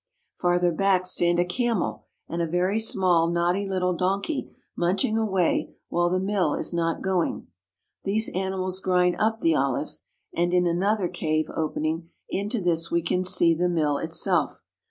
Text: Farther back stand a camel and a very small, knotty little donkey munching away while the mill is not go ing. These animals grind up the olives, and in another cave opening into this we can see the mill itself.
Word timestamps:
Farther 0.39 0.71
back 0.71 1.05
stand 1.05 1.37
a 1.37 1.45
camel 1.45 2.07
and 2.27 2.41
a 2.41 2.47
very 2.47 2.79
small, 2.79 3.29
knotty 3.29 3.69
little 3.69 3.95
donkey 3.95 4.49
munching 4.75 5.15
away 5.15 5.75
while 5.89 6.09
the 6.09 6.19
mill 6.19 6.55
is 6.55 6.73
not 6.73 7.03
go 7.03 7.21
ing. 7.23 7.49
These 8.03 8.31
animals 8.33 8.79
grind 8.79 9.15
up 9.19 9.41
the 9.41 9.53
olives, 9.55 10.07
and 10.33 10.55
in 10.55 10.65
another 10.65 11.07
cave 11.07 11.51
opening 11.55 12.09
into 12.29 12.59
this 12.61 12.89
we 12.89 13.03
can 13.03 13.23
see 13.23 13.53
the 13.53 13.69
mill 13.69 13.99
itself. 13.99 14.59